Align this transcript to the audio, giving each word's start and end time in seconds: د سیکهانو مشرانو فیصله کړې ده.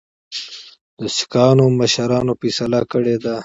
د 0.99 1.01
سیکهانو 1.17 1.65
مشرانو 1.79 2.33
فیصله 2.41 2.79
کړې 2.91 3.15
ده. 3.23 3.35